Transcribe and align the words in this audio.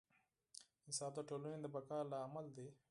انصاف 0.87 1.11
د 1.15 1.19
ټولنې 1.29 1.57
د 1.61 1.65
بقا 1.75 1.99
لامل 2.11 2.47
دی. 2.57 2.67